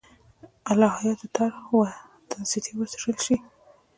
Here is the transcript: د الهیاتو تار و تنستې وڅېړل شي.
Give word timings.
د 0.03 0.03
الهیاتو 0.71 1.27
تار 1.35 1.51
و 1.73 1.79
تنستې 2.29 2.71
وڅېړل 2.77 3.17
شي. 3.25 3.35